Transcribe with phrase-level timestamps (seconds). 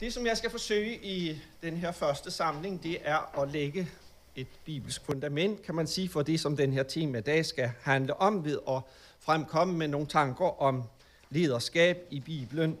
[0.00, 3.88] Det, som jeg skal forsøge i den her første samling, det er at lægge
[4.36, 7.70] et bibelsk fundament, kan man sige, for det, som den her time i dag skal
[7.82, 8.80] handle om ved at
[9.18, 10.82] fremkomme med nogle tanker om
[11.30, 12.78] lederskab i Bibelen.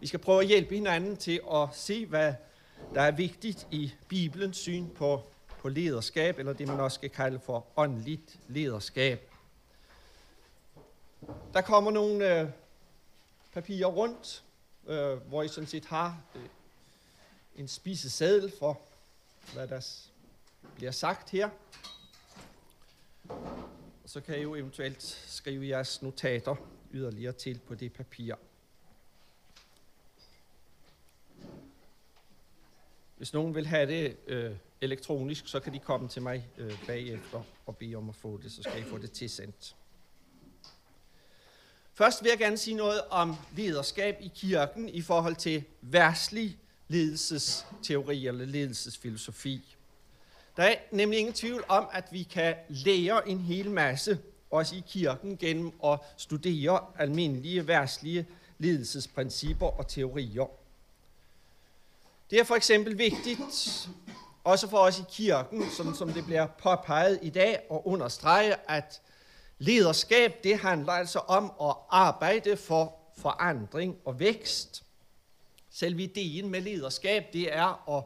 [0.00, 2.34] Vi skal prøve at hjælpe hinanden til at se, hvad
[2.94, 5.22] der er vigtigt i Bibelens syn på,
[5.58, 9.30] på lederskab, eller det man også skal kalde for åndeligt lederskab.
[11.54, 12.48] Der kommer nogle øh,
[13.52, 14.42] papirer rundt,
[14.86, 16.42] øh, hvor I sådan set har øh,
[17.56, 18.80] en spiseseddel for,
[19.52, 19.80] hvad der
[20.74, 21.50] bliver sagt her.
[24.02, 26.56] Og så kan I jo eventuelt skrive jeres notater
[26.92, 28.34] yderligere til på det papir.
[33.16, 37.42] Hvis nogen vil have det øh, elektronisk, så kan de komme til mig øh, bagefter
[37.66, 39.76] og bede om at få det, så skal I få det tilsendt.
[41.94, 48.26] Først vil jeg gerne sige noget om lederskab i kirken i forhold til værtslig ledelsesteori
[48.26, 49.76] eller ledelsesfilosofi.
[50.56, 54.18] Der er nemlig ingen tvivl om, at vi kan lære en hel masse,
[54.50, 58.26] også i kirken, gennem at studere almindelige værtslige
[58.58, 60.46] ledelsesprincipper og teorier.
[62.30, 63.88] Det er for eksempel vigtigt,
[64.44, 69.00] også for os i kirken, som, som det bliver påpeget i dag, at understrege, at
[69.62, 74.84] lederskab det handler altså om at arbejde for forandring og vækst.
[75.70, 78.04] Selve ideen med lederskab, det er at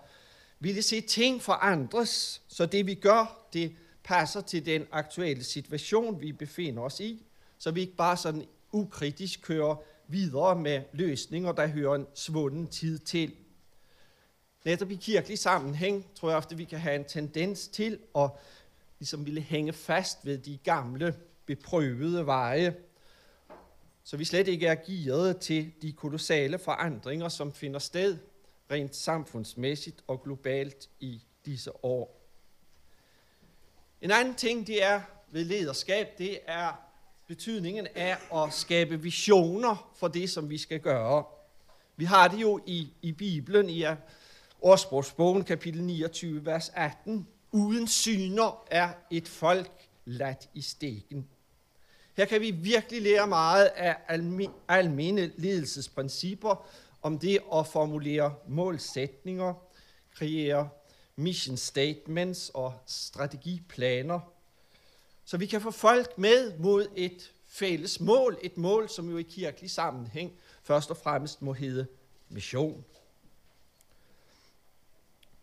[0.60, 6.32] ville se ting forandres, så det vi gør, det passer til den aktuelle situation, vi
[6.32, 7.26] befinder os i,
[7.58, 9.76] så vi ikke bare sådan ukritisk kører
[10.08, 13.34] videre med løsninger, der hører en svunden tid til.
[14.64, 18.30] Netop i kirkelig sammenhæng tror jeg ofte, vi kan have en tendens til at
[18.98, 21.14] ligesom ville hænge fast ved de gamle,
[21.46, 22.74] beprøvede veje,
[24.04, 28.18] så vi slet ikke er gearet til de kolossale forandringer, som finder sted
[28.70, 32.22] rent samfundsmæssigt og globalt i disse år.
[34.00, 36.72] En anden ting, det er ved lederskab, det er
[37.26, 41.24] betydningen af at skabe visioner for det, som vi skal gøre.
[41.96, 43.84] Vi har det jo i, i Bibelen, i
[44.60, 47.28] Ordsprogsbogen, kapitel 29, vers 18.
[47.52, 51.28] Uden syner er et folk ladt i stikken.
[52.16, 53.96] Her kan vi virkelig lære meget af
[54.68, 56.66] almene ledelsesprincipper
[57.02, 59.54] om det at formulere målsætninger,
[60.14, 60.68] kreere
[61.16, 64.20] mission statements og strategiplaner,
[65.24, 69.22] så vi kan få folk med mod et fælles mål, et mål, som jo i
[69.22, 71.86] kirkelig sammenhæng først og fremmest må hedde
[72.28, 72.84] mission.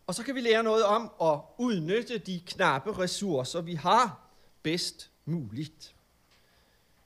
[0.06, 4.28] Og så kan vi lære noget om at udnytte de knappe ressourcer, vi har
[4.62, 5.93] bedst muligt.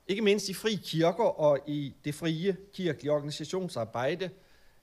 [0.08, 4.30] Ikke mindst i fri kirker og i det frie kirkelige organisationsarbejde,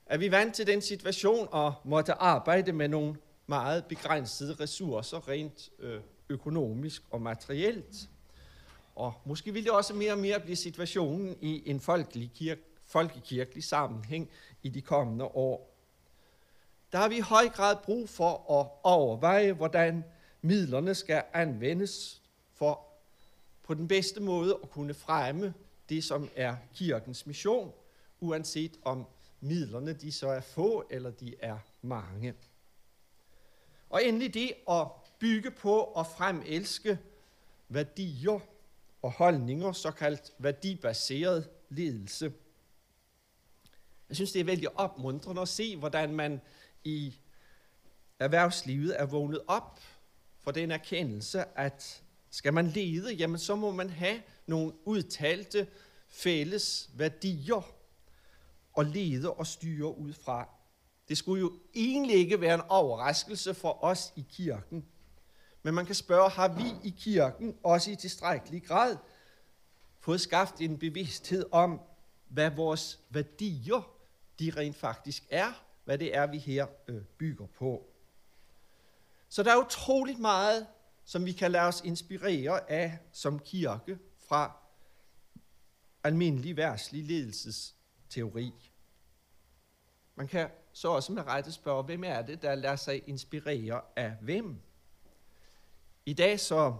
[0.06, 3.16] er vi vant til den situation at måtte arbejde med nogle
[3.48, 8.10] meget begrænsede ressourcer, rent øh, økonomisk og materielt.
[8.96, 13.64] Og måske vil det også mere og mere blive situationen i en folkelig kirke, folkekirkelig
[13.64, 14.30] sammenhæng
[14.64, 15.76] i de kommende år
[16.96, 20.04] der har vi i høj grad brug for at overveje, hvordan
[20.42, 22.22] midlerne skal anvendes
[22.54, 22.85] for
[23.66, 25.54] på den bedste måde at kunne fremme
[25.90, 27.72] det, som er kirkens mission,
[28.20, 29.06] uanset om
[29.40, 32.34] midlerne de så er få eller de er mange.
[33.90, 34.88] Og endelig det at
[35.20, 37.00] bygge på og fremelske
[37.70, 38.40] værdier
[39.02, 42.34] og holdninger, såkaldt værdibaseret ledelse.
[44.10, 46.42] Jeg synes, det er vældig opmuntrende at se, hvordan man
[46.84, 47.16] i
[48.20, 49.80] erhvervslivet er vågnet op
[50.40, 52.04] for den erkendelse, at
[52.36, 55.68] skal man lede, jamen så må man have nogle udtalte
[56.08, 57.72] fælles værdier
[58.74, 60.50] og lede og styre ud fra.
[61.10, 64.86] Det skulle jo egentlig ikke være en overraskelse for os i kirken.
[65.64, 68.98] Men man kan spørge, har vi i kirken også i tilstrækkelig grad
[70.00, 71.82] fået skabt en bevidsthed om,
[72.28, 73.92] hvad vores værdier
[74.40, 77.90] de rent faktisk er, hvad det er, vi her øh, bygger på.
[79.30, 80.68] Så der er utroligt meget,
[81.06, 84.58] som vi kan lade os inspirere af som kirke fra
[86.04, 88.54] almindelig værtslig ledelsesteori.
[90.16, 94.12] Man kan så også med rette spørge, hvem er det, der lader sig inspirere af
[94.22, 94.62] hvem?
[96.06, 96.76] I dag så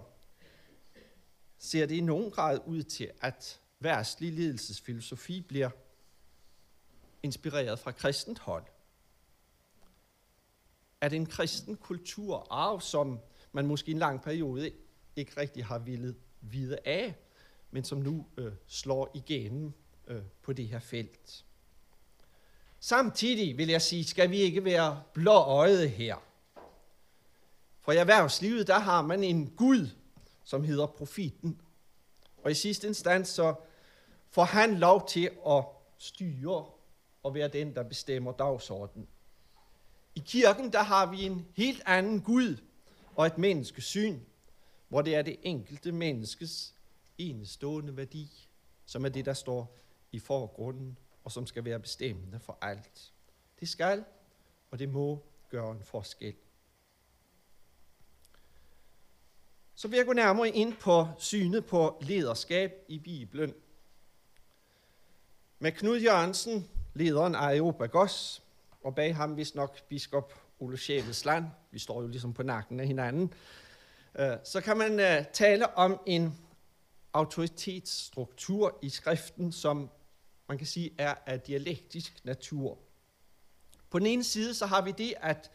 [1.58, 5.70] ser det i nogen grad ud til, at værtslig ledelsesfilosofi bliver
[7.22, 8.64] inspireret fra kristent hold
[11.00, 13.20] er det en kristen kulturarv, som
[13.56, 14.70] man måske i en lang periode
[15.16, 17.14] ikke rigtig har ville vide af,
[17.70, 19.72] men som nu øh, slår igennem
[20.06, 21.44] øh, på det her felt.
[22.80, 26.16] Samtidig vil jeg sige, skal vi ikke være blåøjet her.
[27.80, 29.88] For i erhvervslivet, der har man en Gud,
[30.44, 31.60] som hedder profiten.
[32.44, 33.54] Og i sidste instans, så
[34.30, 35.64] får han lov til at
[35.98, 36.64] styre
[37.22, 39.08] og være den, der bestemmer dagsordenen.
[40.14, 42.56] I kirken, der har vi en helt anden Gud
[43.16, 44.20] og et menneskesyn,
[44.88, 46.74] hvor det er det enkelte menneskes
[47.18, 48.48] enestående værdi,
[48.86, 49.76] som er det, der står
[50.12, 53.12] i forgrunden, og som skal være bestemmende for alt.
[53.60, 54.04] Det skal,
[54.70, 56.34] og det må gøre en forskel.
[59.74, 63.54] Så vil jeg gå nærmere ind på synet på lederskab i Bibelen.
[65.58, 68.42] Med Knud Jørgensen, lederen af Goss
[68.82, 72.86] og bag ham vist nok biskop Ole Sjævesland, vi står jo ligesom på nakken af
[72.86, 73.32] hinanden,
[74.18, 76.38] øh, så kan man øh, tale om en
[77.12, 79.90] autoritetsstruktur i skriften, som
[80.48, 82.78] man kan sige er af dialektisk natur.
[83.90, 85.50] På den ene side så har vi det, at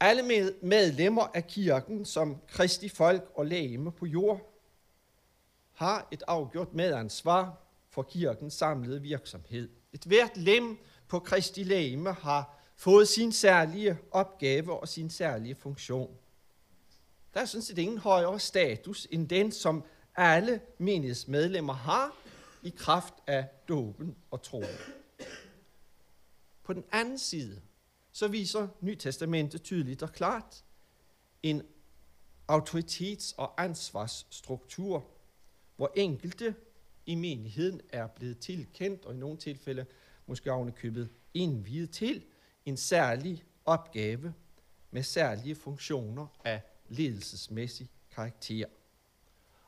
[0.00, 0.22] alle
[0.62, 4.60] medlemmer af kirken som kristi folk og lægeme på jord
[5.72, 9.68] har et afgjort medansvar for kirkens samlede virksomhed.
[9.92, 16.16] Et hvert lem på kristi lægeme har fået sin særlige opgave og sin særlige funktion.
[17.34, 19.84] Der er sådan set ingen højere status end den, som
[20.16, 22.16] alle menighedsmedlemmer har
[22.62, 24.76] i kraft af dåben og troen.
[26.62, 27.60] På den anden side,
[28.12, 30.64] så viser Nytestamentet tydeligt og klart
[31.42, 31.62] en
[32.52, 35.06] autoritets- og ansvarsstruktur,
[35.76, 36.54] hvor enkelte
[37.06, 39.86] i menigheden er blevet tilkendt, og i nogle tilfælde
[40.26, 42.24] måske ovenikøbet indviet til
[42.66, 44.34] en særlig opgave
[44.90, 48.66] med særlige funktioner af ledelsesmæssig karakter.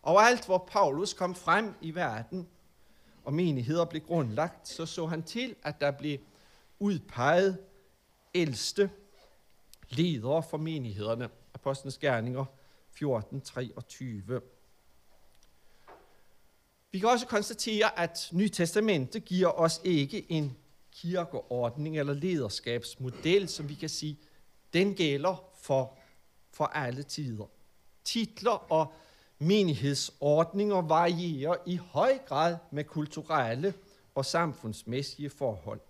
[0.03, 2.49] Overalt, hvor Paulus kom frem i verden,
[3.25, 6.19] og menigheder blev grundlagt, så så han til, at der blev
[6.79, 7.59] udpeget
[8.35, 8.91] ældste
[9.89, 11.29] ledere for menighederne.
[11.55, 12.45] Apostlenes Gerninger
[12.95, 14.41] 14.23.
[16.93, 20.57] Vi kan også konstatere, at Nytestamentet giver os ikke en
[20.97, 24.19] kirkeordning eller lederskabsmodel, som vi kan sige,
[24.73, 25.99] den gælder for,
[26.53, 27.47] for alle tider.
[28.05, 28.93] Titler og
[29.39, 33.75] menighedsordninger varierer i høj grad med kulturelle
[34.15, 35.81] og samfundsmæssige forhold.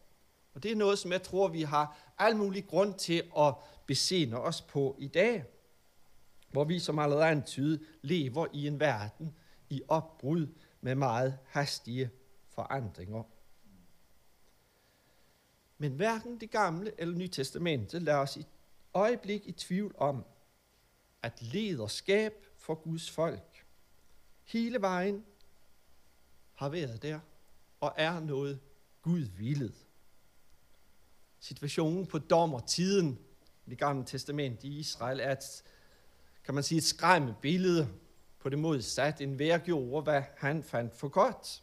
[0.54, 3.54] Og det er noget, som jeg tror, vi har al mulig grund til at
[3.86, 5.44] besinde os på i dag,
[6.50, 9.36] hvor vi som allerede antydet lever i en verden
[9.70, 10.46] i opbrud
[10.80, 12.10] med meget hastige
[12.48, 13.22] forandringer.
[15.78, 18.46] Men hverken det gamle eller nye testamente lader os i
[18.94, 20.24] øjeblik i tvivl om,
[21.22, 23.66] at lederskab for Guds folk
[24.44, 25.24] hele vejen
[26.54, 27.20] har været der
[27.80, 28.60] og er noget
[29.02, 29.74] Gud villet.
[31.40, 33.18] Situationen på dommertiden
[33.66, 35.62] i det gamle testament i Israel er et,
[36.44, 37.88] kan man sige, et skræmme billede
[38.38, 39.24] på det modsatte.
[39.24, 41.62] En hver gjorde, hvad han fandt for godt.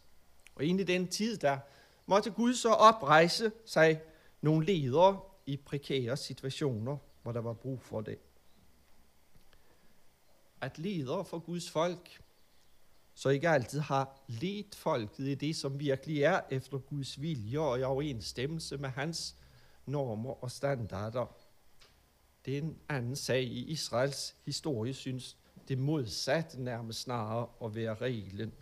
[0.54, 1.58] Og egentlig i den tid, der
[2.06, 4.00] måtte Gud så oprejse sig
[4.40, 8.18] nogle ledere i prekære situationer, hvor der var brug for det.
[10.60, 12.20] At ledere for Guds folk,
[13.14, 17.80] så ikke altid har ledt folket i det, som virkelig er efter Guds vilje og
[17.80, 19.36] i overensstemmelse med hans
[19.86, 21.26] normer og standarder.
[22.44, 25.36] Det er en anden sag i Israels historie, synes
[25.68, 28.52] det modsatte nærmest snarere at være reglen.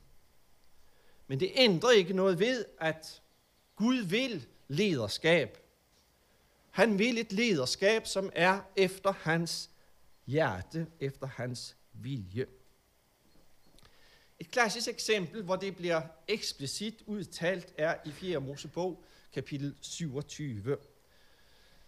[1.27, 3.23] Men det ændrer ikke noget ved, at
[3.77, 5.59] Gud vil lederskab.
[6.71, 9.71] Han vil et lederskab, som er efter hans
[10.27, 12.47] hjerte, efter hans vilje.
[14.39, 18.41] Et klassisk eksempel, hvor det bliver eksplicit udtalt, er i 4.
[18.41, 20.77] Mosebog, kapitel 27.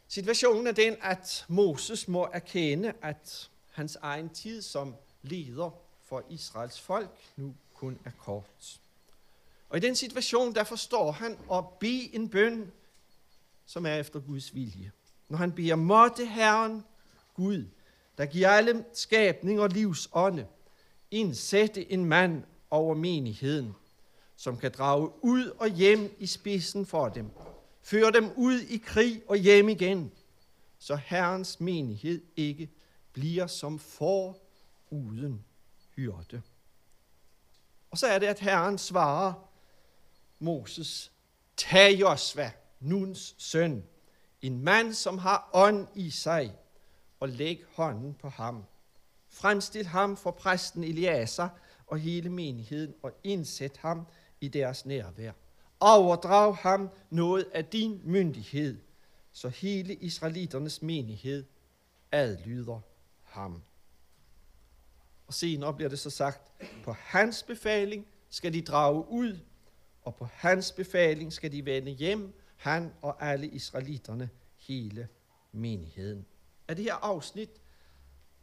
[0.08, 5.70] Situationen er den, at Moses må erkende, at hans egen tid som leder
[6.02, 8.80] for Israels folk nu kun er kort.
[9.74, 12.72] Og i den situation, der forstår han at bede en bøn,
[13.66, 14.92] som er efter Guds vilje.
[15.28, 16.84] Når han beder, måtte Herren
[17.34, 17.64] Gud,
[18.18, 20.46] der giver alle skabninger livsånde,
[21.10, 23.74] indsætte en mand over menigheden,
[24.36, 27.30] som kan drage ud og hjem i spidsen for dem,
[27.82, 30.12] føre dem ud i krig og hjem igen,
[30.78, 32.70] så Herrens menighed ikke
[33.12, 34.38] bliver som for
[34.90, 35.44] uden
[35.96, 36.42] hyrde.
[37.90, 39.53] Og så er det, at Herren svarer
[40.38, 41.12] Moses,
[41.56, 42.50] tag Josva,
[42.80, 43.84] Nuns søn,
[44.42, 46.56] en mand, som har ånd i sig,
[47.20, 48.64] og læg hånden på ham.
[49.28, 51.48] Fremstil ham for præsten Eliaser
[51.86, 54.06] og hele menigheden, og indsæt ham
[54.40, 55.32] i deres nærvær.
[55.80, 58.80] overdrag ham noget af din myndighed,
[59.32, 61.44] så hele israeliternes menighed
[62.12, 62.80] adlyder
[63.22, 63.62] ham.
[65.26, 66.52] Og senere bliver det så sagt,
[66.84, 69.38] på hans befaling skal de drage ud,
[70.04, 75.08] og på hans befaling skal de vende hjem, han og alle israelitterne, hele
[75.52, 76.26] menigheden.
[76.68, 77.50] Af det her afsnit,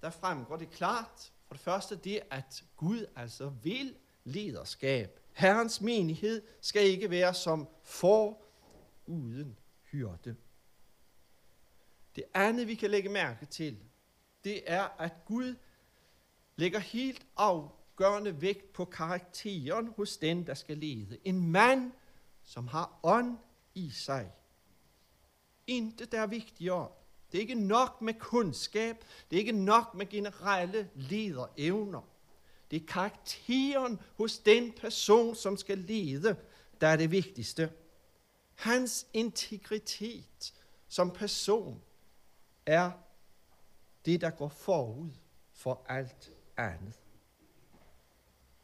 [0.01, 5.19] der fremgår det klart, for det første det, at Gud altså vil lederskab.
[5.33, 8.41] Herrens menighed skal ikke være som for
[9.05, 10.35] uden hyrde.
[12.15, 13.79] Det andet, vi kan lægge mærke til,
[14.43, 15.55] det er, at Gud
[16.55, 17.25] lægger helt
[17.91, 21.17] afgørende vægt på karakteren hos den, der skal lede.
[21.23, 21.91] En mand,
[22.43, 23.37] som har ånd
[23.75, 24.31] i sig.
[25.67, 26.89] Intet er vigtigere.
[27.31, 29.05] Det er ikke nok med kundskab.
[29.29, 32.01] Det er ikke nok med generelle lederevner.
[32.71, 36.35] Det er karakteren hos den person, som skal lede,
[36.81, 37.71] der er det vigtigste.
[38.55, 40.53] Hans integritet
[40.87, 41.81] som person
[42.65, 42.91] er
[44.05, 45.11] det, der går forud
[45.53, 47.00] for alt andet.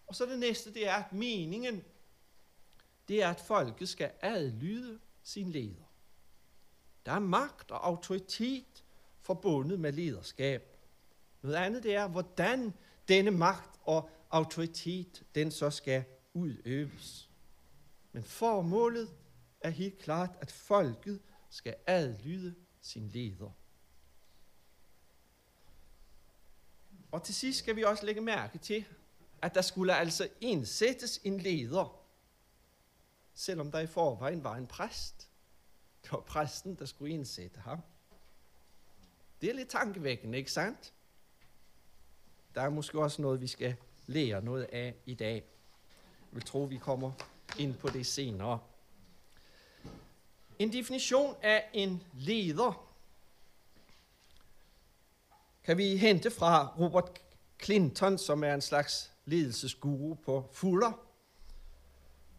[0.08, 1.84] Og så det næste, det er, at meningen,
[3.08, 5.94] det er, at folket skal adlyde sin leder.
[7.06, 8.84] Der er magt og autoritet
[9.22, 10.78] forbundet med lederskab.
[11.42, 12.74] Noget andet, det er, hvordan
[13.08, 17.30] denne magt og autoritet, den så skal udøves.
[18.12, 19.10] Men formålet
[19.62, 23.52] er helt klart, at folket skal adlyde sin leder.
[27.12, 28.86] Og til sidst skal vi også lægge mærke til,
[29.42, 32.02] at der skulle altså indsættes en leder,
[33.34, 35.30] selvom der i forvejen var en præst.
[36.04, 37.82] Det var præsten, der skulle indsætte ham.
[39.42, 40.94] Det er lidt tankevækkende, ikke sandt?
[42.56, 43.76] Der er måske også noget, vi skal
[44.08, 45.36] lære noget af i dag.
[45.36, 45.44] Jeg
[46.32, 47.12] vil tro, vi kommer
[47.60, 48.60] ind på det senere.
[50.60, 52.88] En definition af en leder
[55.64, 57.22] kan vi hente fra Robert
[57.64, 61.08] Clinton, som er en slags ledelsesguru på Fuller,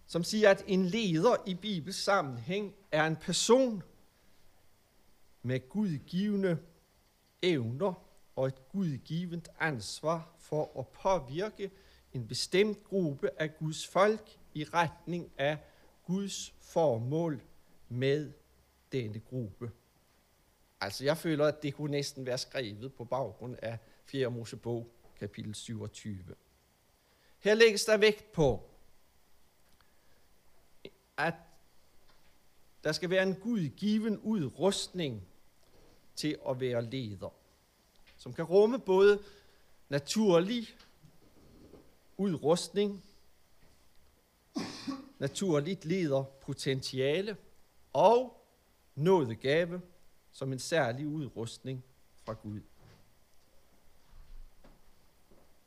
[0.07, 3.83] som siger, at en leder i Bibels sammenhæng er en person
[5.43, 6.59] med gudgivende
[7.43, 7.95] evner
[8.37, 11.71] og et gudgivent ansvar for at påvirke
[12.13, 15.59] en bestemt gruppe af Guds folk i retning af
[16.07, 17.43] Guds formål
[17.89, 18.33] med
[18.93, 19.71] denne gruppe.
[20.81, 24.31] Altså, jeg føler, at det kunne næsten være skrevet på baggrund af 4.
[24.31, 26.19] Mosebog, kapitel 27.
[27.39, 28.71] Her lægges der vægt på,
[31.17, 31.35] at
[32.85, 35.29] der skal være en gudgiven udrustning
[36.17, 37.35] til at være leder,
[38.17, 39.23] som kan rumme både
[39.89, 40.69] naturlig
[42.17, 43.05] udrustning,
[45.19, 47.37] naturligt lederpotentiale
[47.93, 48.47] og
[48.95, 49.83] nådegave
[50.33, 51.85] som en særlig udrustning
[52.25, 52.61] fra Gud.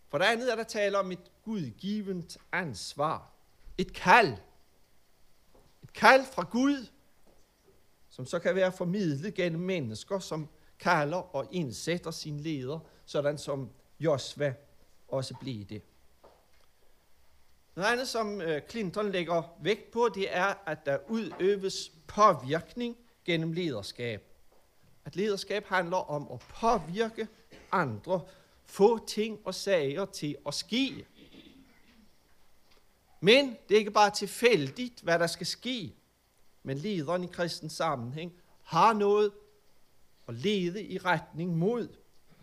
[0.09, 3.31] For det andet er der tale om et gudgivent ansvar.
[3.77, 4.37] Et kald.
[5.83, 6.87] Et kald fra Gud,
[8.09, 10.47] som så kan være formidlet gennem mennesker, som
[10.79, 13.69] kalder og indsætter sin leder, sådan som
[13.99, 14.53] Josva
[15.07, 15.81] også blev det.
[17.75, 23.53] Noget andet, som øh, Clinton lægger vægt på, det er, at der udøves påvirkning gennem
[23.53, 24.23] lederskab.
[25.05, 27.27] At lederskab handler om at påvirke
[27.71, 28.21] andre,
[28.65, 31.05] få ting og sager til at ske.
[33.23, 35.95] Men det er ikke bare tilfældigt, hvad der skal ske.
[36.63, 39.31] Men lederen i kristens sammenhæng har noget
[40.27, 41.87] at lede i retning mod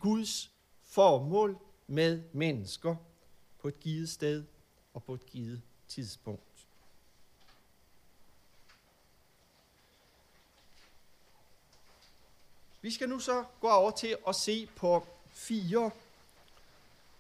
[0.01, 0.51] Guds
[0.83, 2.97] formål med mennesker
[3.59, 4.45] på et givet sted
[4.95, 6.43] og på et givet tidspunkt.
[12.81, 15.91] Vi skal nu så gå over til at se på fire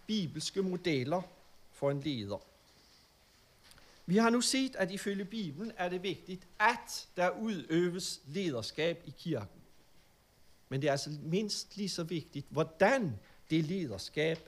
[0.06, 1.22] bibelske modeller
[1.72, 2.38] for en leder.
[4.08, 9.14] Vi har nu set, at ifølge Bibelen er det vigtigt, at der udøves lederskab i
[9.18, 9.60] kirken.
[10.68, 13.18] Men det er altså mindst lige så vigtigt, hvordan
[13.50, 14.38] det lederskab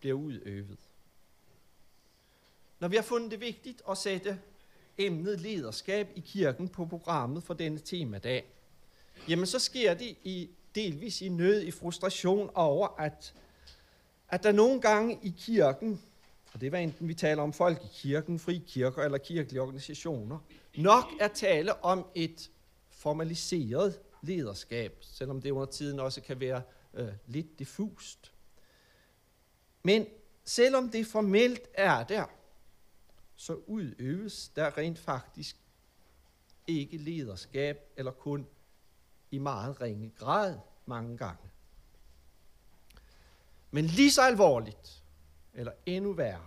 [0.00, 0.78] bliver udøvet.
[2.80, 4.40] Når vi har fundet det vigtigt at sætte
[4.98, 8.44] emnet lederskab i kirken på programmet for denne temadag,
[9.28, 13.34] jamen så sker det i delvis i nød, i frustration over, at,
[14.28, 16.02] at der nogle gange i kirken,
[16.52, 20.38] og det var enten vi taler om folk i kirken, fri kirker eller kirkelige organisationer,
[20.76, 22.50] nok er tale om et
[22.88, 26.62] formaliseret lederskab, selvom det under tiden også kan være
[26.94, 28.32] øh, lidt diffust.
[29.82, 30.06] Men
[30.44, 32.24] selvom det formelt er der,
[33.36, 35.56] så udøves der rent faktisk
[36.66, 38.46] ikke lederskab, eller kun
[39.30, 41.50] i meget ringe grad mange gange.
[43.70, 45.02] Men lige så alvorligt,
[45.54, 46.46] eller endnu værre,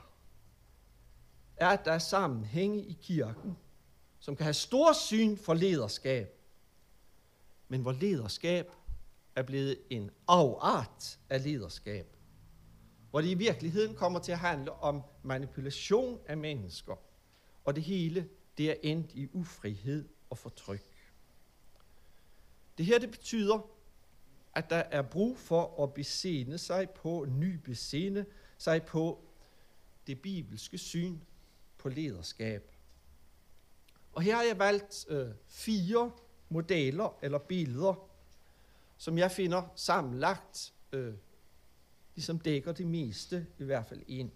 [1.56, 3.58] er, at der er sammenhænge i kirken,
[4.20, 6.40] som kan have stor syn for lederskab,
[7.68, 8.72] men hvor lederskab
[9.36, 12.18] er blevet en afart af lederskab.
[13.10, 16.96] Hvor det i virkeligheden kommer til at handle om manipulation af mennesker,
[17.66, 20.86] og det hele det er endt i ufrihed og fortryk.
[22.78, 23.70] Det her det betyder,
[24.56, 28.26] at der er brug for at besinde sig på, ny besene,
[28.64, 29.20] sig på
[30.08, 31.20] det bibelske syn
[31.78, 32.72] på lederskab.
[34.14, 36.12] Og her har jeg valgt øh, fire
[36.50, 38.10] modeller eller billeder,
[38.98, 41.14] som jeg finder sammenlagt, øh,
[42.16, 44.32] ligesom dækker det meste, i hvert fald en.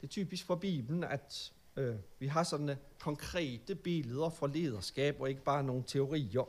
[0.00, 5.28] Det er typisk for Bibelen, at øh, vi har sådan konkrete billeder for lederskab, og
[5.28, 6.48] ikke bare nogle teorier.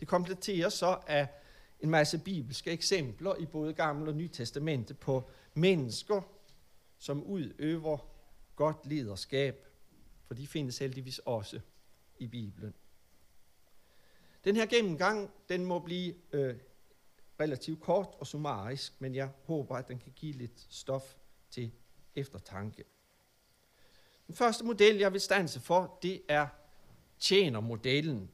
[0.00, 1.28] Det kompletterer så af
[1.84, 6.22] en masse bibelske eksempler i både Gamle og Nye Testamente på mennesker,
[6.98, 7.98] som udøver
[8.56, 9.66] godt lederskab,
[10.26, 11.60] for de findes heldigvis også
[12.18, 12.74] i Bibelen.
[14.44, 16.56] Den her gennemgang, den må blive øh,
[17.40, 21.16] relativt kort og summarisk, men jeg håber, at den kan give lidt stof
[21.50, 21.72] til
[22.14, 22.84] eftertanke.
[24.26, 26.46] Den første model, jeg vil stanse for, det er
[27.18, 28.30] tjenermodellen.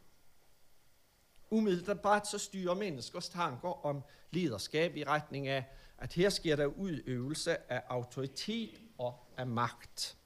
[1.50, 5.64] Umiddelbart så styrer menneskers tanker om lederskab i retning af,
[5.98, 10.16] at her sker der udøvelse af autoritet og af magt.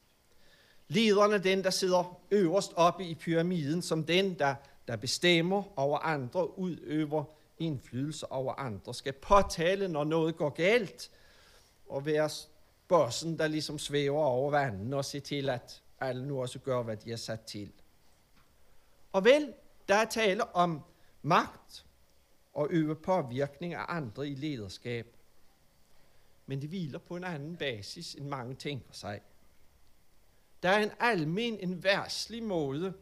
[0.88, 4.54] Lederen er den, der sidder øverst oppe i pyramiden, som den, der,
[4.88, 7.24] der bestemmer over andre, udøver
[7.58, 11.10] indflydelse over andre, skal påtale, når noget går galt,
[11.88, 12.30] og være
[12.88, 16.96] bossen, der ligesom svæver over vandet og se til, at alle nu også gør, hvad
[16.96, 17.72] de er sat til.
[19.12, 19.52] Og vel,
[19.88, 20.80] der er tale om
[21.24, 21.86] magt
[22.52, 25.16] og øve påvirkning af andre i lederskab.
[26.46, 29.20] Men det hviler på en anden basis, end mange tænker sig.
[30.62, 32.94] Der er en almen, en værslig måde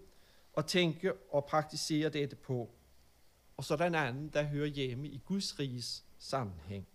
[0.56, 2.70] at tænke og praktisere dette på.
[3.56, 6.86] Og så er der en anden, der hører hjemme i Guds riges sammenhæng.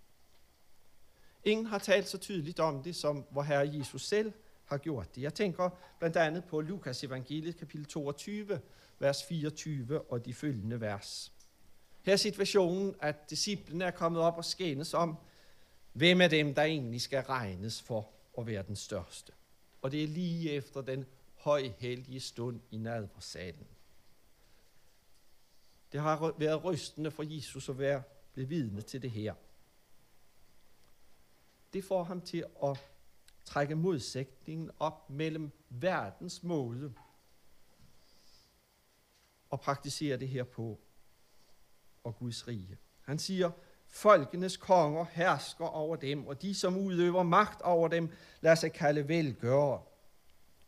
[1.43, 4.33] Ingen har talt så tydeligt om det, som hvor Herre Jesus selv
[4.65, 5.21] har gjort det.
[5.21, 8.59] Jeg tænker blandt andet på Lukas evangeliet kapitel 22,
[8.99, 11.33] vers 24 og de følgende vers.
[12.01, 15.17] Her er situationen, at disciplene er kommet op og skændes om,
[15.93, 19.33] hvem af dem, der egentlig skal regnes for at være den største.
[19.81, 21.05] Og det er lige efter den
[21.35, 23.67] højheldige stund i nadversalen.
[25.91, 29.33] Det har været rystende for Jesus at være blevet vidne til det her
[31.77, 32.77] det får ham til at
[33.45, 36.93] trække modsætningen op mellem verdens måde
[39.49, 40.79] og praktisere det her på
[42.03, 42.77] og Guds rige.
[43.01, 43.51] Han siger,
[43.87, 48.09] folkenes konger hersker over dem, og de, som udøver magt over dem,
[48.41, 49.87] lader sig kalde velgører.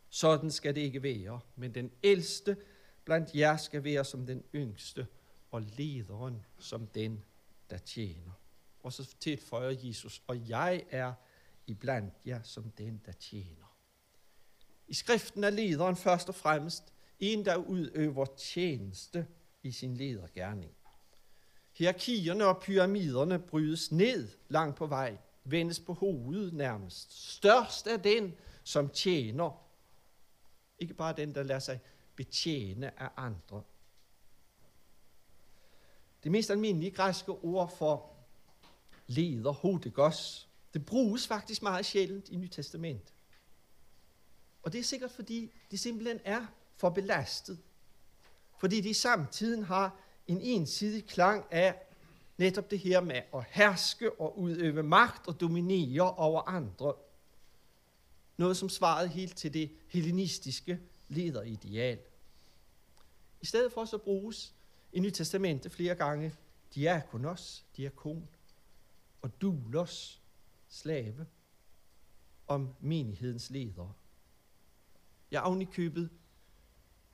[0.08, 2.56] Sådan skal det ikke være, men den ældste
[3.04, 5.06] blandt jer skal være som den yngste,
[5.50, 7.24] og lederen som den,
[7.70, 8.32] der tjener.
[8.82, 11.12] Og så tilføjer Jesus, og jeg er
[11.66, 13.76] iblandt jer som den, der tjener.
[14.88, 19.26] I skriften er lederen først og fremmest en, der udøver tjeneste
[19.62, 20.72] i sin ledergærning.
[21.72, 27.32] Hierarkierne og pyramiderne brydes ned langt på vej, vendes på hovedet nærmest.
[27.32, 29.66] Størst er den, som tjener.
[30.78, 31.80] Ikke bare den, der lader sig
[32.16, 33.62] betjene af andre.
[36.24, 38.16] Det mest almindelige græske ord for
[39.06, 40.48] leder, hodegos.
[40.74, 43.14] Det bruges faktisk meget sjældent i Nyt Testament.
[44.62, 46.46] Og det er sikkert, fordi det simpelthen er
[46.80, 47.58] for belastet.
[48.58, 51.82] Fordi de samtidig har en ensidig klang af
[52.36, 56.94] netop det her med at herske og udøve magt og dominere over andre.
[58.36, 61.98] Noget, som svarede helt til det hellenistiske lederideal.
[63.40, 64.54] I stedet for så bruges
[64.92, 66.34] i Nyt Testamente flere gange
[66.74, 68.28] diakonos, diakon,
[69.22, 70.20] og dulos
[70.68, 71.26] slave
[72.46, 73.92] om menighedens ledere.
[75.30, 76.10] Jeg har købet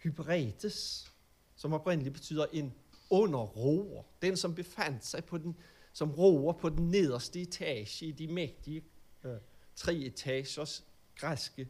[0.06, 1.12] Hyperetes,
[1.56, 2.74] som oprindeligt betyder en
[3.10, 4.02] underroer.
[4.22, 5.56] Den, som befandt sig på den,
[5.92, 8.84] som roer på den nederste etage i de mægtige
[9.24, 9.36] øh,
[9.74, 10.84] tre etagers
[11.16, 11.68] græske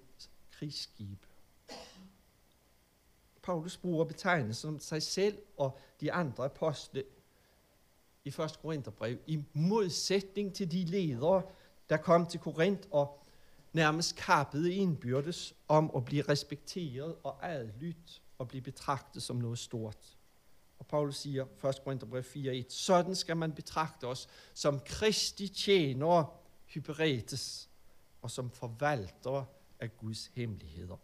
[0.52, 1.26] krigsskibe.
[3.42, 7.04] Paulus bruger betegnelsen som sig selv og de andre apostle
[8.24, 8.58] i 1.
[8.62, 11.42] Korintherbrev, i modsætning til de ledere,
[11.88, 13.22] der kom til Korinth og
[13.72, 20.16] nærmest kappede indbyrdes om at blive respekteret og adlydt at blive betragtet som noget stort.
[20.78, 21.80] Og Paulus siger, 1.
[21.84, 26.26] Korintherbrev 4.1, sådan skal man betragte os som Kristi tjenere,
[26.66, 27.68] hyperetes,
[28.22, 29.46] og som forvaltere
[29.80, 30.96] af Guds hemmeligheder.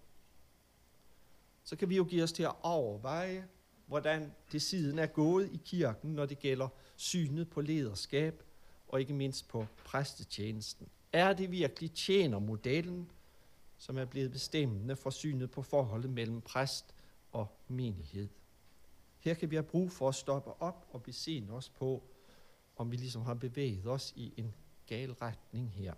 [1.65, 3.49] Så kan vi jo give os til at overveje,
[3.87, 8.43] hvordan det siden er gået i kirken, når det gælder synet på lederskab,
[8.89, 10.89] og ikke mindst på præstetjenesten.
[11.13, 13.11] Er det virkelig tjenermodellen,
[13.79, 16.95] som er blevet bestemmende for synet på forholdet mellem præst
[17.33, 18.29] og menighed?
[19.19, 22.03] Her kan vi have brug for at stoppe op og besinde os på,
[22.77, 24.55] om vi ligesom har bevæget os i en
[24.87, 25.95] gal retning her.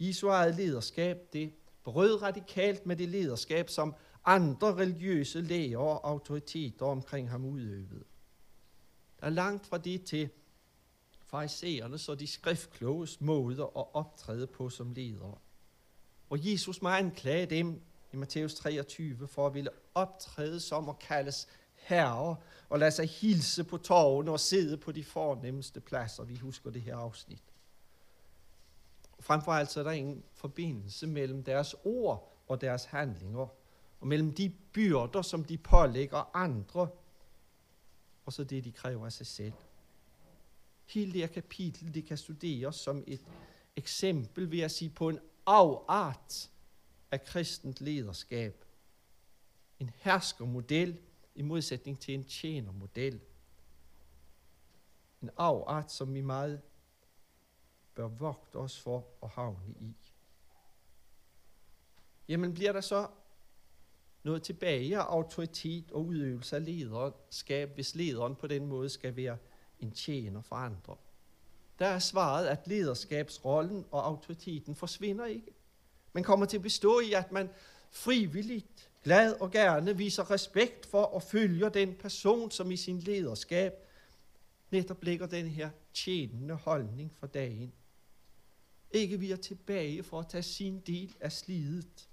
[0.00, 1.52] Jesu eget lederskab, det
[1.84, 8.04] brød radikalt med det lederskab, som andre religiøse læger og autoriteter omkring ham udøvede.
[9.20, 10.28] Der er langt fra det til
[11.24, 15.38] farisererne, så de skriftkloges måder at optræde på som ledere.
[16.30, 17.80] Og Jesus må anklage dem
[18.14, 22.36] i Matthæus 23 for at ville optræde som og kaldes herre
[22.68, 26.24] og lade sig hilse på torvene og sidde på de fornemmeste pladser.
[26.24, 27.42] Vi husker det her afsnit.
[29.20, 33.48] Frem for alt så er der ingen forbindelse mellem deres ord og deres handlinger,
[34.00, 36.88] og mellem de byrder, som de pålægger andre,
[38.26, 39.52] og så det, de kræver af sig selv.
[40.86, 43.20] Hele det her kapitel, det kan studeres som et
[43.76, 46.50] eksempel, vil jeg sige, på en afart
[47.14, 48.64] af kristent lederskab.
[49.78, 51.00] En herskermodel
[51.34, 53.20] i modsætning til en tjenermodel.
[55.22, 56.60] En afart, som vi meget
[57.94, 59.96] bør vogte os for at havne i.
[62.28, 63.08] Jamen bliver der så
[64.22, 69.38] noget tilbage af autoritet og udøvelse af lederskab, hvis lederen på den måde skal være
[69.80, 70.96] en tjener for andre.
[71.78, 75.54] Der er svaret, at lederskabsrollen og autoriteten forsvinder ikke.
[76.14, 77.48] Man kommer til at bestå i, at man
[77.90, 83.72] frivilligt, glad og gerne viser respekt for og følger den person, som i sin lederskab
[84.70, 87.72] netop lægger den her tjenende holdning for dagen.
[88.90, 92.08] Ikke vi er tilbage for at tage sin del af slidet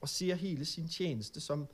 [0.00, 1.68] og ser hele sin tjeneste som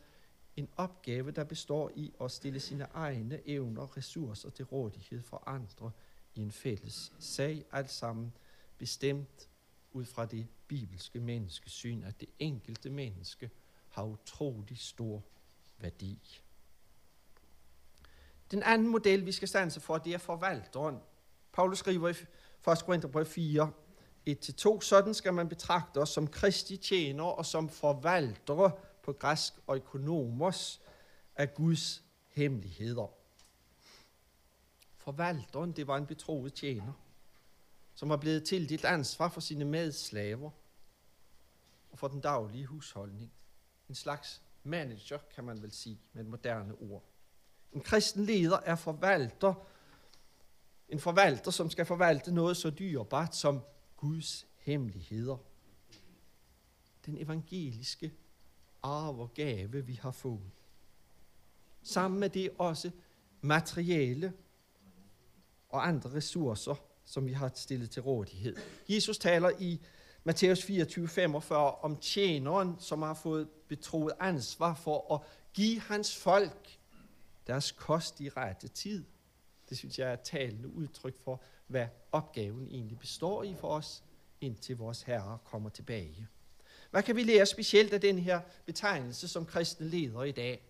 [0.57, 5.43] en opgave, der består i at stille sine egne evner og ressourcer til rådighed for
[5.47, 5.91] andre
[6.35, 8.33] i en fælles sag, alt sammen
[8.79, 9.49] bestemt
[9.93, 13.51] ud fra det bibelske menneskesyn, at det enkelte menneske
[13.89, 15.23] har utrolig stor
[15.79, 16.41] værdi.
[18.51, 20.99] Den anden model, vi skal stanse for, det er forvalteren.
[21.53, 22.85] Paulus skriver i 1.
[22.85, 23.73] Korintherbrev 4,
[24.29, 28.73] 1-2, sådan skal man betragte os som kristi tjener og som forvaltere
[29.03, 30.81] på græsk og økonomos
[31.37, 33.11] af Guds hemmeligheder.
[34.97, 36.93] Forvalteren, det var en betroet tjener,
[37.99, 40.51] som var blevet tildelt ansvar for sine medslaver
[41.91, 43.33] og for den daglige husholdning.
[43.89, 47.05] En slags manager, kan man vel sige med et moderne ord.
[47.73, 49.55] En kristen leder er forvalter,
[50.89, 53.61] en forvalter, som skal forvalte noget så dyrebart som
[53.97, 55.37] Guds hemmeligheder.
[57.07, 58.15] Den evangeliske
[58.83, 60.51] arv og gave, vi har fået.
[61.83, 62.91] Sammen med det også
[63.41, 64.33] materielle
[65.69, 68.57] og andre ressourcer, som vi har stillet til rådighed.
[68.89, 69.81] Jesus taler i
[70.25, 75.21] Matthæus 24, 45 om tjeneren, som har fået betroet ansvar for at
[75.55, 76.79] give hans folk
[77.47, 79.05] deres kost i rette tid.
[79.69, 84.03] Det synes jeg er et talende udtryk for, hvad opgaven egentlig består i for os,
[84.41, 86.29] indtil vores Herre kommer tilbage.
[86.91, 90.63] Hvad kan vi lære specielt af den her betegnelse som kristne leder i dag?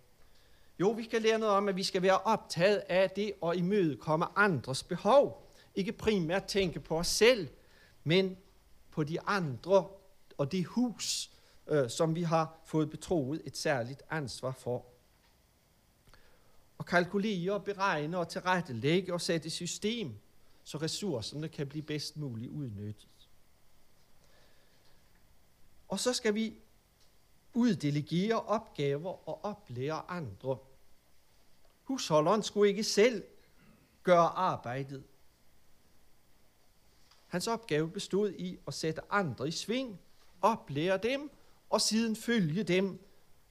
[0.81, 4.27] Jo, vi kan lære noget om, at vi skal være optaget af det og imødekomme
[4.39, 5.48] andres behov.
[5.75, 7.49] Ikke primært tænke på os selv,
[8.05, 8.37] men
[8.91, 9.89] på de andre
[10.39, 11.31] og det hus,
[11.67, 14.87] øh, som vi har fået betroet et særligt ansvar for.
[16.79, 20.15] Og kalkulere, beregne og tilrettelægge og sætte system,
[20.65, 23.29] så ressourcerne kan blive bedst muligt udnyttet.
[25.89, 26.55] Og så skal vi
[27.55, 30.59] uddelegere opgaver og oplære andre.
[31.85, 33.25] Husholderen skulle ikke selv
[34.03, 35.05] gøre arbejdet.
[37.29, 40.01] Hans opgave bestod i at sætte andre i sving,
[40.41, 41.31] oplære dem
[41.71, 43.05] og siden følge dem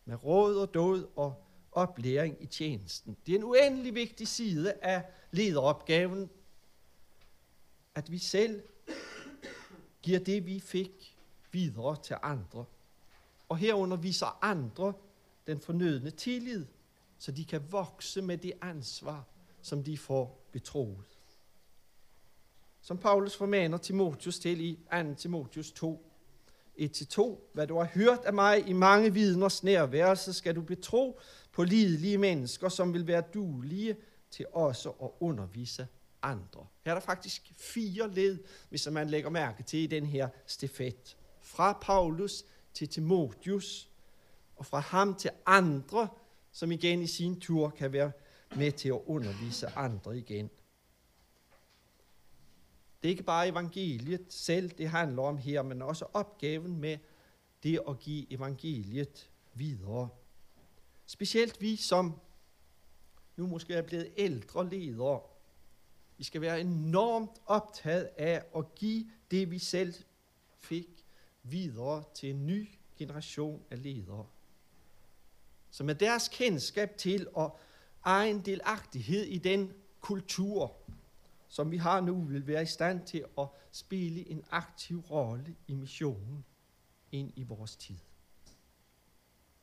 [0.06, 3.18] med råd og død og oplæring i tjenesten.
[3.26, 6.30] Det er en uendelig vigtig side af lederopgaven,
[7.96, 8.64] at vi selv
[10.02, 11.18] giver det, vi fik,
[11.52, 12.66] videre til andre.
[13.50, 14.94] Og herunder viser andre
[15.48, 16.66] den fornødne tillid,
[17.18, 19.24] så de kan vokse med det ansvar,
[19.62, 21.17] som de får betroet.
[22.88, 25.14] Som Paulus formaner Timotius til i 2.
[25.14, 26.12] Timotius 2,
[26.80, 27.52] 1-2.
[27.54, 31.20] Hvad du har hørt af mig i mange vidners nærværelse, skal du betro
[31.52, 33.96] på lidelige mennesker, som vil være duelige
[34.32, 35.88] til også at undervise
[36.22, 36.66] andre.
[36.86, 41.18] Her er der faktisk fire led, hvis man lægger mærke til i den her stafet.
[41.42, 43.90] Fra Paulus til Timotius,
[44.56, 46.08] og fra ham til andre,
[46.52, 48.12] som igen i sin tur kan være
[48.56, 50.50] med til at undervise andre igen.
[53.02, 56.98] Det er ikke bare evangeliet selv, det handler om her, men også opgaven med
[57.64, 60.10] det at give evangeliet videre.
[61.06, 62.20] Specielt vi, som
[63.36, 65.22] nu måske er blevet ældre ledere,
[66.18, 69.94] vi skal være enormt optaget af at give det, vi selv
[70.58, 71.06] fik,
[71.44, 74.26] videre til en ny generation af ledere.
[75.72, 77.60] Så med deres kendskab til og
[78.04, 80.76] egen delagtighed i den kultur,
[81.48, 85.74] som vi har nu, vil være i stand til at spille en aktiv rolle i
[85.74, 86.46] missionen
[87.12, 87.98] ind i vores tid.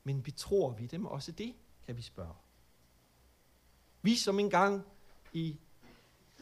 [0.05, 1.55] Men betror vi dem også det,
[1.87, 2.35] kan vi spørge.
[4.03, 4.83] Vi som engang
[5.33, 5.59] i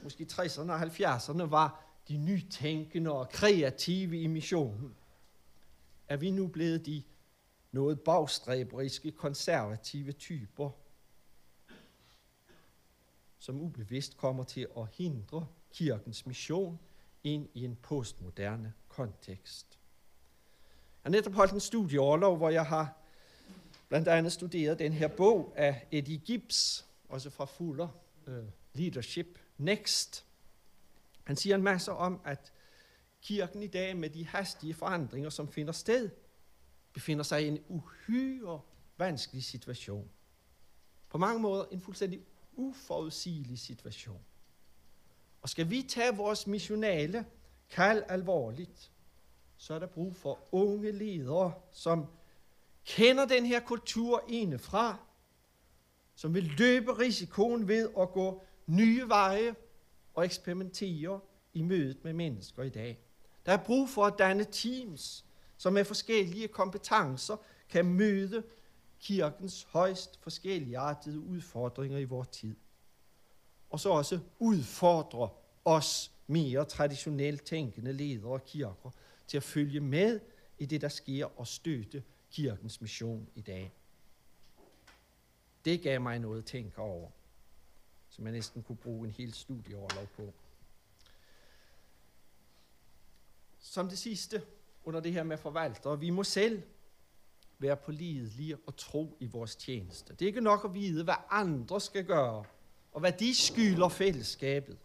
[0.03, 4.97] måske 60'erne og 70'erne var de nytænkende og kreative i missionen,
[6.09, 7.03] er vi nu blevet de
[7.73, 10.71] noget bagstræberiske, konservative typer,
[13.43, 16.79] som ubevidst kommer til at hindre kirkens mission
[17.25, 19.79] ind i en postmoderne kontekst.
[21.05, 22.97] Jeg har netop holdt en studieårlov, hvor jeg har
[23.89, 27.89] blandt andet studeret den her bog af Eddie Gibbs, også fra Fuller,
[28.27, 28.33] uh,
[28.75, 30.27] Leadership Next.
[31.25, 32.53] Han siger en masse om, at
[33.23, 36.11] kirken i dag med de hastige forandringer, som finder sted,
[36.93, 38.61] befinder sig i en uhyre
[38.97, 40.11] vanskelig situation.
[41.09, 42.21] På mange måder en fuldstændig
[42.53, 44.21] uforudsigelig situation.
[45.43, 47.27] Og skal vi tage vores missionale
[47.71, 48.93] kald alvorligt,
[49.57, 52.07] så er der brug for unge ledere, som
[52.85, 54.97] kender den her kultur indefra,
[56.15, 59.55] som vil løbe risikoen ved at gå nye veje
[60.15, 61.21] og eksperimentere
[61.53, 62.99] i mødet med mennesker i dag.
[63.47, 65.25] Der er brug for at danne teams,
[65.57, 67.37] som med forskellige kompetencer
[67.69, 68.43] kan møde
[69.03, 72.57] kirkens højst forskelligartede udfordringer i vores tid.
[73.71, 75.29] Og så også udfordre
[75.65, 78.91] os mere traditionelt tænkende ledere og kirker
[79.27, 80.21] til at følge med
[80.59, 83.73] i det, der sker og støtte kirkens mission i dag.
[85.65, 87.11] Det gav mig noget at tænke over,
[88.09, 90.33] som jeg næsten kunne bruge en hel studieoverlov på.
[93.59, 94.43] Som det sidste
[94.85, 96.63] under det her med forvaltere, vi må selv
[97.63, 100.15] være pålidelige og tro i vores tjeneste.
[100.15, 102.45] Det er ikke nok at vide, hvad andre skal gøre,
[102.93, 104.79] og hvad de skylder fællesskabet.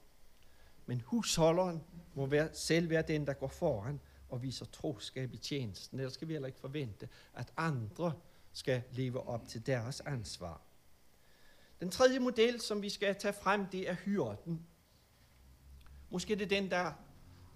[0.85, 1.83] Men husholderen
[2.15, 5.99] må være, selv være den, der går foran og viser troskab i tjenesten.
[5.99, 8.13] Ellers skal vi heller ikke forvente, at andre
[8.53, 10.61] skal leve op til deres ansvar.
[11.79, 14.65] Den tredje model, som vi skal tage frem, det er hyrden.
[16.09, 16.93] Måske det er den, der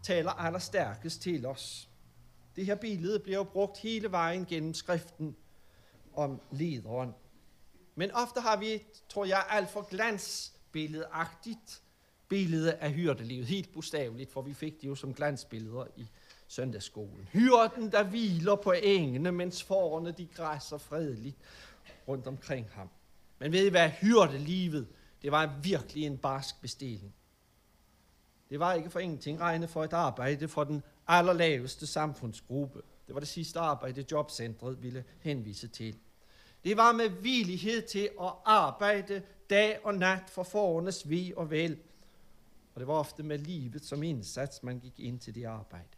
[0.03, 1.90] taler allerstærkest til os.
[2.55, 5.35] Det her billede bliver jo brugt hele vejen gennem skriften
[6.13, 7.13] om lederen.
[7.95, 11.81] Men ofte har vi, tror jeg, alt for glansbilledagtigt
[12.27, 13.47] billede af hyrdelivet.
[13.47, 16.07] Helt bogstaveligt, for vi fik det jo som glansbilleder i
[16.47, 17.27] søndagsskolen.
[17.31, 21.37] Hyrden, der hviler på engene, mens forerne de græsser fredeligt
[22.07, 22.89] rundt omkring ham.
[23.39, 23.89] Men ved I hvad?
[23.89, 24.87] Hyrdelivet,
[25.21, 27.13] det var virkelig en barsk bestilling.
[28.49, 32.81] Det var ikke for ingenting regnet for et arbejde for den allerlaveste samfundsgruppe.
[33.07, 35.99] Det var det sidste arbejde, jobcentret ville henvise til.
[36.63, 41.79] Det var med villighed til at arbejde dag og nat for forårenes vi og vel.
[42.73, 45.97] Og det var ofte med livet som indsats, man gik ind til det arbejde.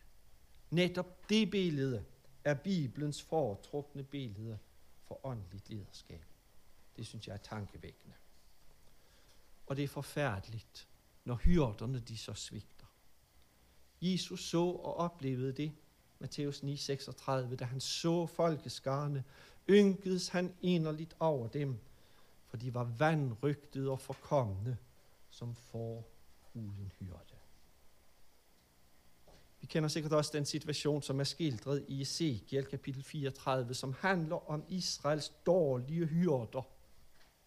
[0.69, 2.05] Netop det billede
[2.43, 4.59] er Bibelens foretrukne billede
[5.03, 6.25] for åndeligt lederskab.
[6.97, 8.15] Det synes jeg er tankevækkende.
[9.67, 10.87] Og det er forfærdeligt,
[11.25, 12.72] når hyrderne de så svigter.
[14.03, 15.71] Jesus så og oplevede det,
[16.19, 19.23] Matthæus 9:36, da han så folkeskarne,
[19.69, 21.79] ynkedes han inderligt over dem,
[22.47, 24.77] for de var vandrygtede og forkommende,
[25.29, 26.09] som får
[26.53, 27.35] uden hyrde.
[29.61, 34.49] Vi kender sikkert også den situation, som er skildret i Ezekiel kapitel 34, som handler
[34.49, 36.67] om Israels dårlige hyrder,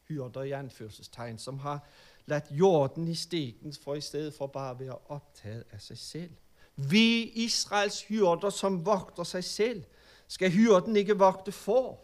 [0.09, 1.87] hyrder i anførselstegn, som har
[2.27, 6.31] ladt jorden i steken for i stedet for bare at være optaget af sig selv.
[6.77, 9.85] Vi Israels hyrder, som vogter sig selv,
[10.29, 12.01] skal hyrden ikke vogte for.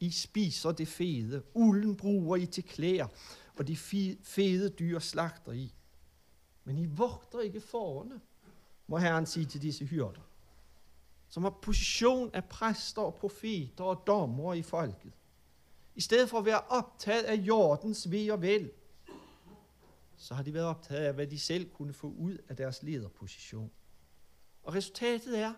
[0.00, 3.06] I spiser det fede, ulden bruger I til klæder,
[3.58, 3.76] og de
[4.22, 5.74] fede dyr slagter I.
[6.64, 8.20] Men I vogter ikke forerne,
[8.86, 10.20] må Herren sige til disse hyrder.
[11.28, 15.12] som har position af præster og profeter og dommer i folket.
[15.94, 18.70] I stedet for at være optaget af jordens ved og vel,
[20.16, 23.70] så har de været optaget af, hvad de selv kunne få ud af deres lederposition.
[24.62, 25.54] Og resultatet er,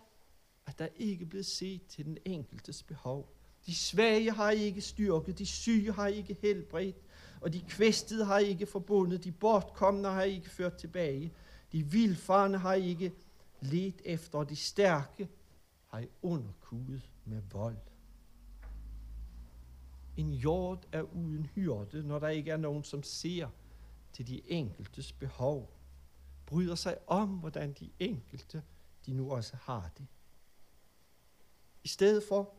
[0.67, 3.35] at der ikke er blevet set til den enkeltes behov.
[3.67, 6.97] De svage har ikke styrket, de syge har ikke helbredt,
[7.41, 11.33] og de kvæstede har ikke forbundet, de bortkomne har ikke ført tilbage,
[11.73, 13.13] de vilfarne har ikke
[13.61, 15.29] let efter, og de stærke
[15.87, 17.77] har I underkudet med vold.
[20.17, 23.49] En jord er uden hyrde, når der ikke er nogen, som ser
[24.13, 25.71] til de enkeltes behov,
[26.47, 28.63] bryder sig om, hvordan de enkelte
[29.07, 30.07] de nu også har det.
[31.85, 32.55] I stedet for,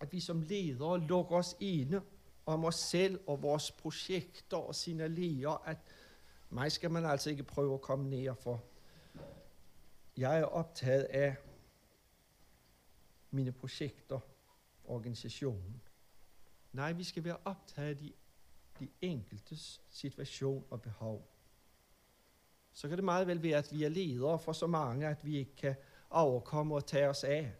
[0.00, 2.02] at vi som ledere lukker os inde
[2.46, 5.78] om os selv og vores projekter og signalerer, at
[6.50, 8.64] mig skal man altså ikke prøve at komme ned for.
[10.16, 11.36] Jeg er optaget af
[13.30, 14.20] mine projekter,
[14.84, 15.82] organisationen.
[16.72, 18.12] Nej, vi skal være optaget af de,
[18.80, 21.28] de enkeltes situation og behov.
[22.72, 25.36] Så kan det meget vel være, at vi er ledere for så mange, at vi
[25.36, 25.74] ikke kan
[26.10, 27.52] overkomme og tage os af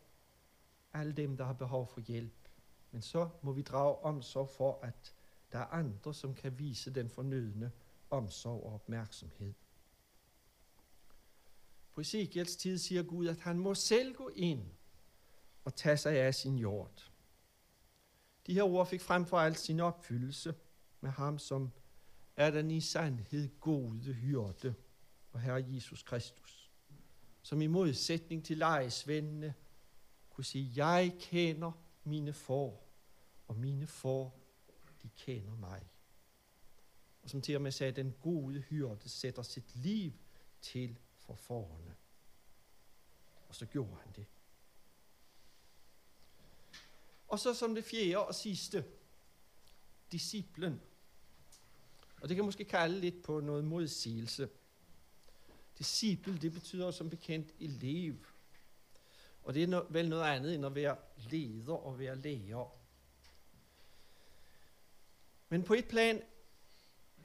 [0.93, 2.49] alle dem, der har behov for hjælp.
[2.91, 5.15] Men så må vi drage omsorg for, at
[5.53, 7.73] der er andre, som kan vise den fornødne
[8.11, 9.55] omsorg og opmærksomhed.
[11.95, 14.63] På Ezekiels tid siger Gud, at han må selv gå ind
[15.65, 17.11] og tage sig af sin jord.
[18.47, 20.55] De her ord fik frem for alt sin opfyldelse
[21.01, 21.71] med ham, som
[22.37, 24.75] er den i sandhed gode hyrde
[25.33, 26.71] og Herre Jesus Kristus,
[27.43, 29.55] som i modsætning til lejesvendene
[30.31, 31.73] kunne sige, jeg kender
[32.05, 32.89] mine får,
[33.49, 34.41] og mine får,
[35.03, 35.91] de kender mig.
[37.23, 40.13] Og som til og med sagde, den gode hyrde sætter sit liv
[40.61, 41.95] til for forerne.
[43.49, 44.27] Og så gjorde han det.
[47.29, 48.85] Og så som det fjerde og sidste,
[50.13, 50.81] disciplen.
[52.21, 54.49] Og det kan måske kalde lidt på noget modsigelse.
[55.81, 58.17] Disciple, det betyder som bekendt elev.
[59.43, 60.97] Og det er vel noget andet end at være
[61.31, 62.75] leder og være lærer.
[65.49, 66.23] Men på et plan,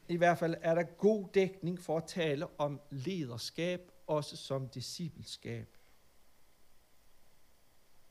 [0.07, 5.77] i hvert fald, er der god dækning for at tale om lederskab, også som discipleskab.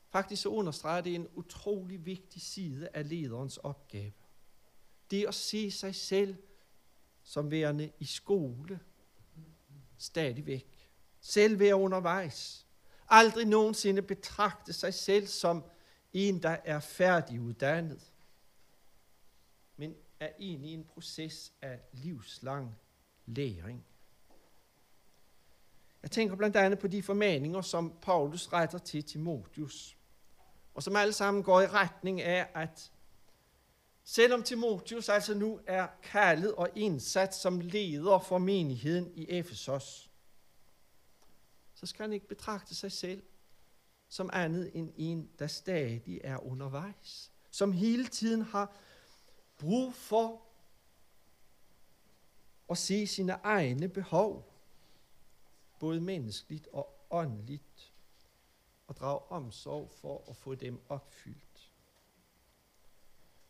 [0.09, 4.13] Faktisk så understreger det en utrolig vigtig side af lederens opgave.
[5.11, 6.35] Det at se sig selv
[7.23, 8.79] som værende i skole,
[9.97, 10.89] stadigvæk.
[11.21, 12.65] Selv være undervejs.
[13.09, 15.63] Aldrig nogensinde betragte sig selv som
[16.13, 18.13] en, der er færdiguddannet,
[19.77, 22.75] men er egentlig i en proces af livslang
[23.25, 23.85] læring.
[26.01, 29.97] Jeg tænker blandt andet på de formaninger, som Paulus retter til Timotius,
[30.73, 32.91] og som alle sammen går i retning af, at
[34.05, 40.09] selvom Timotius altså nu er kaldet og indsat som leder for menigheden i Efesos,
[41.73, 43.23] så skal han ikke betragte sig selv
[44.07, 47.31] som andet end en, der stadig er undervejs.
[47.51, 48.75] Som hele tiden har
[49.57, 50.41] brug for
[52.69, 54.53] at se sine egne behov,
[55.79, 57.93] både menneskeligt og åndeligt,
[58.87, 61.54] og drage omsorg for at få dem opfyldt.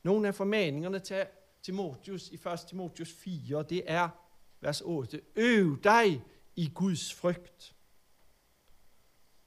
[0.06, 1.26] Nogle af formaningerne til
[1.64, 2.42] Timotius i 1.
[2.68, 4.10] Timotius 4, det er
[4.62, 5.22] vers 8.
[5.36, 6.24] Øv dig
[6.56, 7.76] i Guds frygt.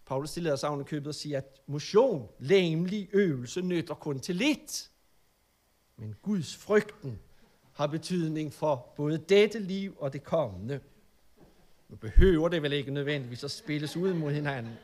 [0.07, 4.91] Paulus stiller sig købet og siger, at motion, læmelig øvelse, nytter kun til lidt.
[5.97, 7.19] Men Guds frygten
[7.73, 10.81] har betydning for både dette liv og det kommende.
[11.89, 14.75] Nu behøver det vel ikke nødvendigvis at spilles ud mod hinanden.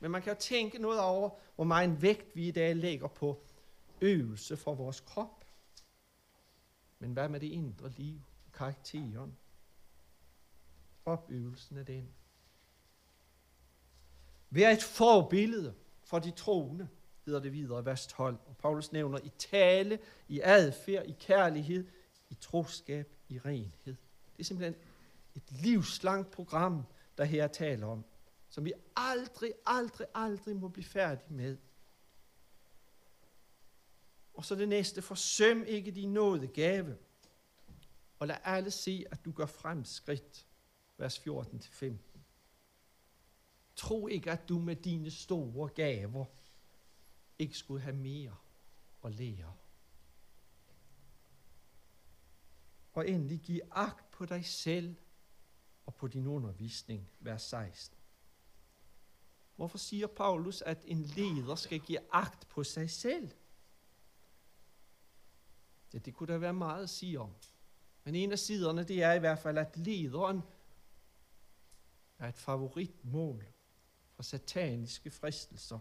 [0.00, 3.42] Men man kan jo tænke noget over, hvor meget vægt vi i dag lægger på
[4.00, 5.44] øvelse for vores krop.
[6.98, 8.20] Men hvad med det indre liv,
[8.52, 9.36] karakteren?
[11.04, 12.08] Opøvelsen af den.
[14.50, 16.88] Vær et forbillede for de troende,
[17.26, 18.38] hedder det videre i vers 12.
[18.46, 19.98] Og Paulus nævner i tale,
[20.28, 21.86] i adfærd, i kærlighed,
[22.30, 23.96] i troskab, i renhed.
[24.36, 24.74] Det er simpelthen
[25.34, 26.86] et livslangt program,
[27.18, 28.04] der her taler om,
[28.48, 31.56] som vi aldrig, aldrig, aldrig må blive færdige med.
[34.40, 36.96] Og så det næste, forsøm ikke din nådegave,
[38.18, 40.46] og lad alle se, at du gør fremskridt.
[40.96, 41.94] Vers 14-15.
[43.76, 46.24] Tro ikke, at du med dine store gaver
[47.38, 48.36] ikke skulle have mere
[49.04, 49.54] at lære.
[52.92, 54.96] Og endelig giv agt på dig selv
[55.86, 57.98] og på din undervisning, vers 16.
[59.56, 63.30] Hvorfor siger Paulus, at en leder skal give agt på sig selv?
[65.92, 67.34] Ja, det kunne der være meget at sige om.
[68.04, 70.42] Men en af siderne, det er i hvert fald, at lederen
[72.18, 73.46] er et favoritmål
[74.14, 75.78] for sataniske fristelser.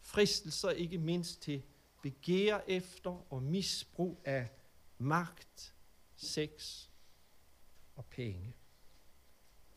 [0.00, 1.62] Fristelser ikke mindst til
[2.02, 4.50] begær efter og misbrug af
[4.98, 5.74] magt,
[6.16, 6.86] sex
[7.96, 8.54] og penge.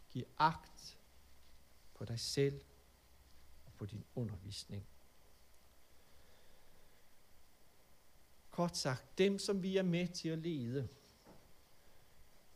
[0.09, 0.97] Giv agt
[1.93, 2.61] på dig selv
[3.65, 4.87] og på din undervisning.
[8.55, 10.87] Kort sagt, dem som vi er med til at lede,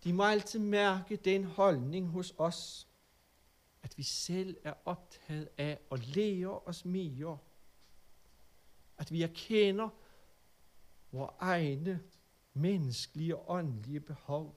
[0.03, 2.87] de må altid mærke den holdning hos os,
[3.83, 7.37] at vi selv er optaget af at lære os mere.
[8.97, 9.89] At vi erkender
[11.11, 12.03] vores egne
[12.53, 14.55] menneskelige og åndelige behov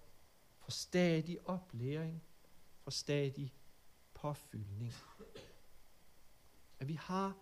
[0.60, 2.22] for stadig oplæring,
[2.82, 3.52] for stadig
[4.14, 4.92] påfyldning.
[6.78, 7.36] At vi har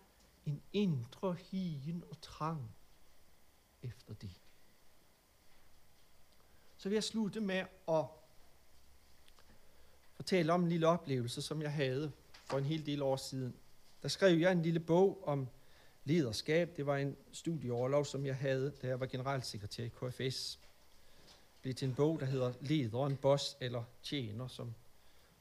[0.45, 2.75] en indre hien og trang
[3.83, 4.31] efter det.
[6.77, 8.05] Så vil jeg slutte med at
[10.13, 12.11] fortælle om en lille oplevelse, som jeg havde
[12.45, 13.55] for en hel del år siden.
[14.01, 15.47] Der skrev jeg en lille bog om
[16.03, 16.77] lederskab.
[16.77, 20.59] Det var en studieoverlov, som jeg havde, da jeg var generalsekretær i KFS.
[21.25, 24.73] Det blev til en bog, der hedder Lederen, Boss eller Tjener, som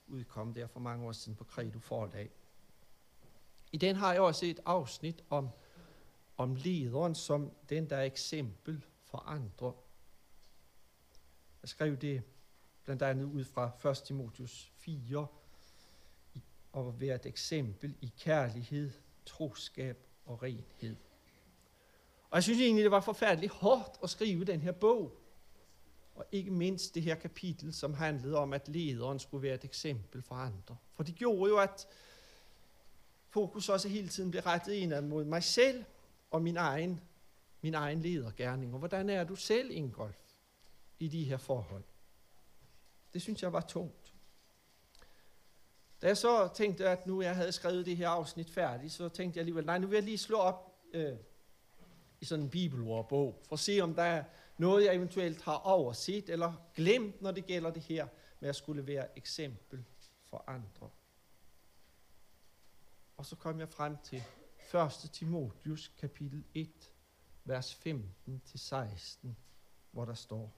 [0.09, 2.31] udkom der for mange år siden på Credo Forlag.
[3.73, 5.49] I den har jeg også et afsnit om,
[6.41, 9.73] om lederen som den, der er eksempel for andre.
[11.63, 12.23] Jeg skrev det
[12.85, 13.97] blandt andet ud fra 1.
[13.99, 15.27] Timotius 4,
[16.73, 18.91] og være et eksempel i kærlighed,
[19.27, 20.97] troskab og renhed.
[22.31, 25.17] Og jeg synes egentlig, det var forfærdeligt hårdt at skrive den her bog.
[26.15, 30.23] Og ikke mindst det her kapitel, som handlede om, at lederen skulle være et eksempel
[30.23, 30.77] for andre.
[30.95, 31.87] For det gjorde jo, at
[33.29, 35.85] fokus også hele tiden blev rettet indad mod mig selv
[36.31, 37.01] og min egen,
[37.61, 38.73] min egen ledergærning.
[38.73, 40.19] Og hvordan er du selv, Ingolf,
[40.99, 41.85] i de her forhold?
[43.13, 44.15] Det synes jeg var tungt.
[46.03, 49.37] Da jeg så tænkte, at nu jeg havde skrevet det her afsnit færdigt, så tænkte
[49.37, 51.17] jeg alligevel, nej, nu vil jeg lige slå op øh,
[52.21, 54.25] i sådan en bibelordbog, for at se, om der er
[54.59, 58.09] noget, jeg eventuelt har overset eller glemt, når det gælder det her
[58.41, 59.85] med at skulle være eksempel
[60.25, 60.91] for andre.
[63.17, 64.23] Og så kom jeg frem til
[64.75, 65.11] 1.
[65.13, 66.93] Timotius kapitel 1,
[67.45, 69.29] vers 15-16,
[69.91, 70.57] hvor der står,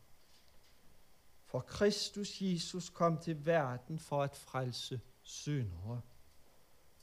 [1.45, 6.01] For Kristus Jesus kom til verden for at frelse syndere,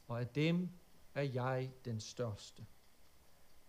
[0.07, 0.69] og af dem
[1.13, 2.65] er jeg den største.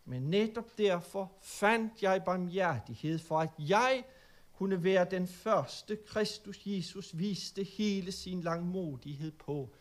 [0.05, 4.05] Men netop derfor fandt jeg barmhjertighed for, at jeg
[4.53, 9.75] kunne være den første, Kristus Jesus viste hele sin langmodighed på,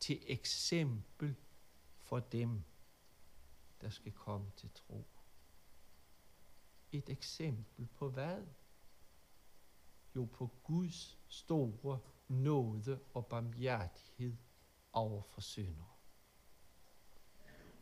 [0.00, 1.34] til eksempel
[2.02, 2.62] for dem,
[3.80, 5.06] der skal komme til tro.
[6.92, 8.42] Et eksempel på hvad?
[10.16, 11.98] Jo, på Guds store
[12.28, 14.36] nåde og barmhjertighed
[14.92, 15.88] over for syndere.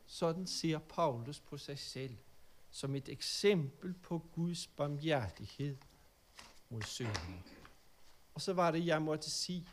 [0.06, 2.18] Sådan ser Paulus på sig selv
[2.70, 5.76] som et eksempel på Guds barmhjertighed
[6.68, 7.42] mod syndere.
[8.34, 9.68] Og så var det, jeg måtte sige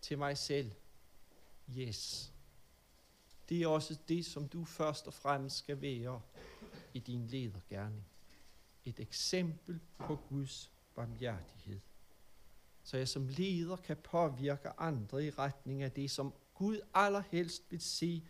[0.00, 0.72] til mig selv,
[1.70, 2.33] yes,
[3.48, 6.20] det er også det, som du først og fremmest skal være
[6.94, 8.06] i din ledergærning.
[8.84, 11.80] Et eksempel på Guds barmhjertighed.
[12.82, 17.80] Så jeg som leder kan påvirke andre i retning af det, som Gud allerhelst vil
[17.80, 18.24] se,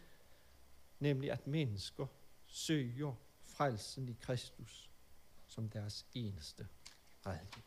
[0.99, 2.07] nemlig at mennesker
[2.47, 4.91] søger frelsen i Kristus
[5.47, 6.69] som deres eneste
[7.27, 7.65] redning.